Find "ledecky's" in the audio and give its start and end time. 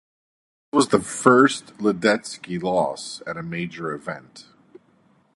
1.77-2.63